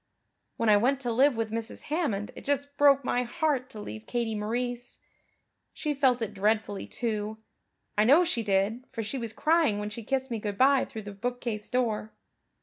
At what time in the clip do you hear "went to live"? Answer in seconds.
0.77-1.37